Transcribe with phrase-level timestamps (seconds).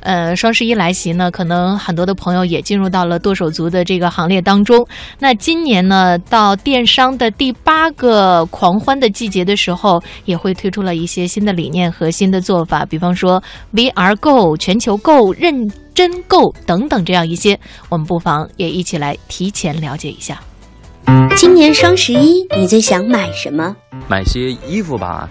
[0.00, 4.86] 呃，双十一来袭呢，可能很多的朋友也进入到了剁手族的这个行列当中。
[5.18, 13.42] 那今年呢，到电商的第八个狂欢的季节的时候，也会推出了一些新的理念和新的做法，比方说
[13.74, 17.58] VR 购、全球购、认真购等等这样一些，
[17.88, 20.40] 我们不妨也一起来提前了解一下。
[21.36, 23.74] 今年双十一，你最想买什么？
[24.08, 25.28] 买些衣服吧。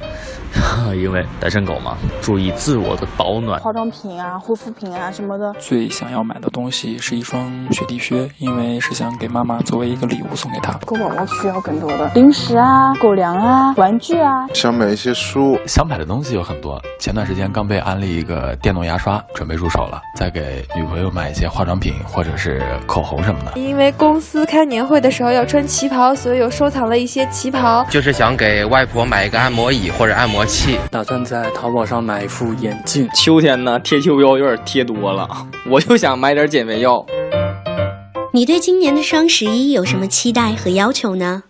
[0.95, 5.53] 因为单身狗嘛，注意自我的保暖，化妆品啊、护肤品啊什么的。
[5.59, 10.73] 最想要买的东西是一双雪地靴，因为是想给妈妈作为一个礼物送给她。
[10.85, 14.47] 狗宝宝需要更多的零食啊、狗粮啊、玩具啊。
[14.53, 16.81] 想买一些书，想买的东西有很多。
[16.99, 20.01] 前段时间刚被安利一个电动牙刷，准备入手了。
[20.15, 23.59] 再给女朋友买一些化妆品或者是口红什么的。
[23.59, 27.85] 因为公司开年会的时候要穿旗袍，所以有收藏了一些旗袍。
[27.89, 30.39] 就是想给外婆买一个按摩椅或者按摩。
[30.49, 33.07] 器打算在淘宝上买一副眼镜。
[33.13, 35.29] 秋天呢，贴秋膘有点贴多了，
[35.69, 37.05] 我就想买点减肥药。
[38.33, 41.43] 你对今年的双十一有什么期待和要求呢？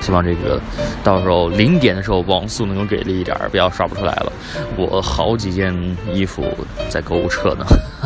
[0.00, 0.60] 希望这个
[1.04, 4.32] 到时候零点的时候网速能够给力一点，不要刷不出来了。
[4.76, 5.72] 我好几件
[6.12, 6.42] 衣服
[6.88, 7.64] 在购物车呢。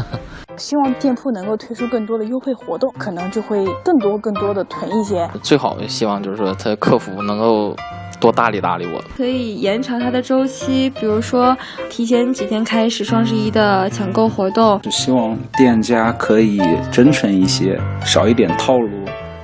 [0.59, 5.27] 希望店铺能够推出更多的优惠活动，可能就会更多更多的囤一些。
[5.43, 7.75] 最好希望就是说，他客服能够。
[8.21, 11.57] 多搭理搭理我，可以延长它的周期，比如说
[11.89, 14.81] 提前几天开始双十一的抢购活动。
[14.83, 18.91] 就希望店家可以真诚一些，少一点套路，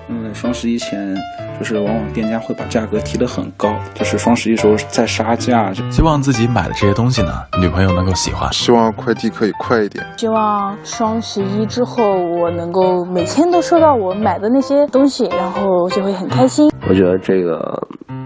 [0.08, 1.16] 因为双十一前。
[1.58, 5.72] 就是往往店家会把价格提得很高，就是双十一时候在杀价。
[5.92, 8.52] 希望自己买的这些东西呢，女朋友能够喜欢。
[8.52, 10.04] 希望快递可以快一点。
[10.16, 16.68] 希望双十一之后我能够每天都收到我买的那些东西，然后就会很开心。
[16.88, 17.60] 我觉得这个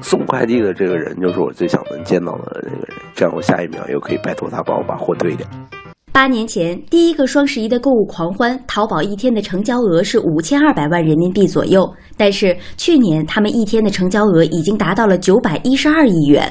[0.02, 5.46] 送快递的这个人就是我最想能见到的那个人，这样我下一秒又可以拜托他帮我把货退掉。
[6.12, 11.86] 八年前，第一个双十一的购物狂欢，淘宝一天的成交额是五千二百万人民币左右。
[12.16, 16.50] 但是去年，他们一天的成交额已经达到了九百一十二亿元。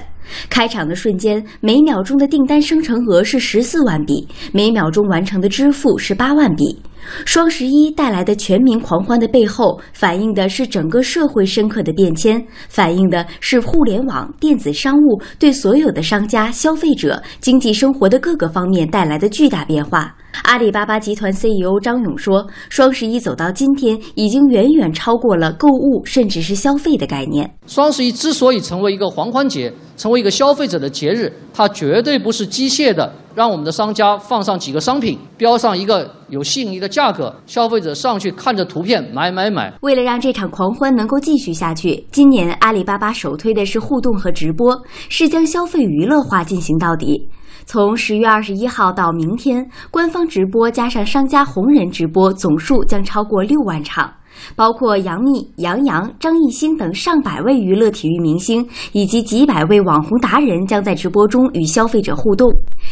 [0.50, 6.80] 开场的瞬间，每秒钟的订单生成额是十四万笔，每秒钟完成的支付是八万笔。
[7.26, 20.16] 双十一带来的全民狂欢的背后，反映的是整个社会深刻的变迁，反映的是互联网电子商务对所有的商家、消费者、经济生活的各个方面带来的巨大变化。
[20.44, 27.50] 阿里巴巴集团 CEO 张勇说：“双十一走到今天，已经远远超过了购物，甚至是消费的概念。
[27.68, 39.74] 双十一之所以成为一个狂欢节，成为一个消费者的节日，它绝对不是机械的让我们的商家放上几个商品，标上一个有吸引力的价格，消费者上去看着图片买买买。
[39.82, 44.78] 为了让这场狂欢能够继续下去，今年阿里巴巴首推的是互动和直播，
[45.10, 47.30] 是将消费娱乐化进行到底。”
[47.66, 54.12] 从十月二十一号到明天，官方直播加上商家红人直播总数将超过六万场，
[54.56, 62.50] 包括杨幂、杨洋、张艺兴等上百位娱乐体育明星以及几百位网红达人将在直播中与消费者互动。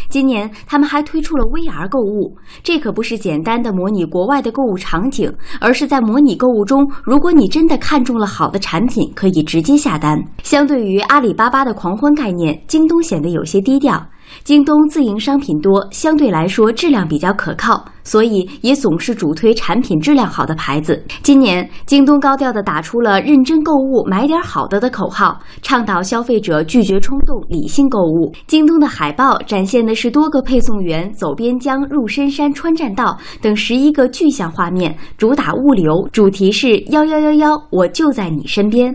[0.10, 10.18] 今年，他们还推出了 VR 购物，这可不是简单的模拟国外的购物场景，而是在模拟购物中，如果你真的看中了好的产品，可以直接下单。
[10.42, 14.04] 相对于阿里巴巴的狂欢概念，京东显得有些低调。
[14.44, 21.02] 京东自营商品多，相对来说质量比较可靠，所以也总是主推产品质量好的牌子。
[21.22, 28.32] 今年，京东高调地打出了“认真购物，买点好的”的口号，倡导消费者拒绝冲动、理性购物。
[28.48, 38.94] 京东的海报展现的是多个配送员走边疆、入深山、穿栈道等十一个具象画面，主打物流，主题是“幺幺幺幺，我就在你身边”。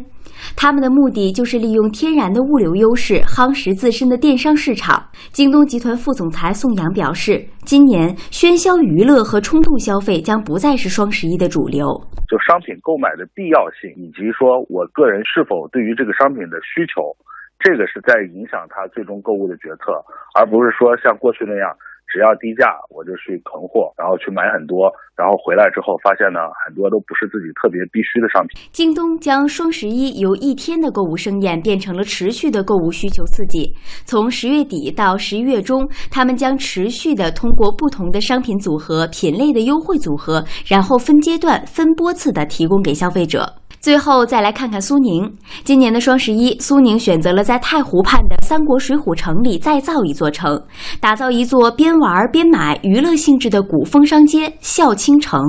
[0.57, 5.09] 他们的目的就是利用天然的物流优势夯实自身的电商市场。
[5.31, 11.87] 京东集团副总裁宋阳表示，今年喧嚣娱乐和冲动消费将不再是双十一的主流。
[12.29, 17.17] 就商品购买的必要性，以及说我个人是否对于这个商品的需求，
[17.59, 19.97] 这个是在影响他最终购物的决策，
[20.39, 21.73] 而不是说像过去那样。
[22.09, 28.59] 只要低价，我就去囤货，然后去买很多，然后回来之后发现呢，很多都不是自己特别必须的商品。
[28.73, 33.73] 京东将双十一由一天的购物盛宴变成了持续的购物需求刺激。
[34.05, 43.47] 从十月底到十一月中，他们将持续的通过不同的商品组合、品类的优惠组合，然后分阶段、分波次的提供给消费者。
[43.81, 45.33] 最后再来看看苏宁，
[45.65, 50.61] 今年的双十一，苏宁选择了在太湖畔的三国水浒城里再造一座城，
[51.01, 55.41] 打造一座边玩边买娱乐性质的古风商街——孝倾城。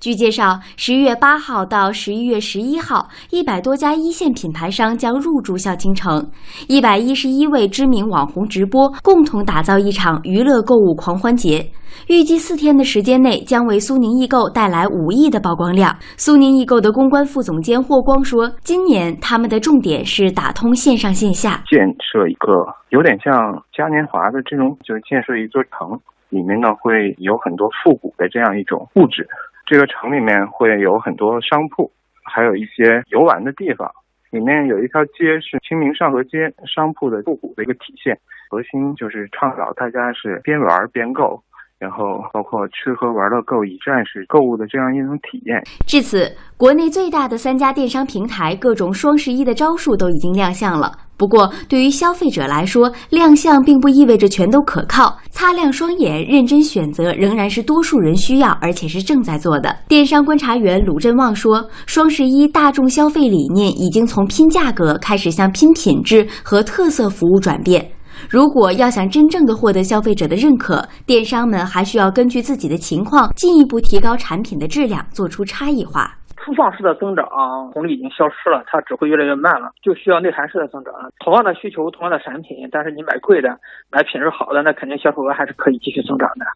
[0.00, 6.24] 据介绍，十一月八号到十一月十一号，一百多家一线品牌商将入驻孝青城，
[6.68, 11.68] 一百一十一位知名网红直播共同打造一场娱乐购物狂欢节。
[12.06, 15.92] 预计四天的时间内，将为苏宁易购带来五亿的曝光量。
[16.16, 22.52] 苏宁易购的公关副总监霍光说：“今年他们的重点是打通线上线下，建设一个
[22.90, 23.34] 有点像
[23.76, 25.98] 嘉年华的这种，就是建设一座城，
[26.28, 29.26] 里面呢会有很多复古的这样一种布置。”
[29.68, 31.92] 这个城里面会有很多商铺，
[32.24, 33.92] 还有一些游玩的地方。
[34.30, 38.18] 里面有一条街是清明上河街，商铺的复古的一个体现。
[38.48, 41.42] 核心就是倡导大家是边玩边购。
[41.78, 41.98] 然后
[42.32, 45.62] 包括吃喝玩乐购一站式购物的这样一种体验。
[45.86, 50.92] 至此，国内最大的三家电商平台各种双十一的招数都已经亮相了。
[51.16, 55.18] 不过，对于消费者来说，亮相并不意味着全都可靠。
[55.30, 59.74] 擦亮双眼，认真选择，仍然是多数人需要，而且是正在做的。
[59.88, 67.84] 电商观察员鲁振旺说：“双十一大众消费理念已经从拼价格开始向拼品质和特色服务转变。”
[68.30, 76.14] 如果要想真正的获得消费者的认可，电商们还需要根据自己的情况进一步提高产品的质量，做出差异化。
[76.38, 77.26] 粗放式的增长
[77.74, 80.94] 红利已经消失了，它只会越来越慢了，就需要内涵式的增长。
[81.22, 83.48] 同样的需求，同样的产品，但是你买贵的，
[83.92, 86.46] 买品质好的，那肯定销售额还是可以继续增长的。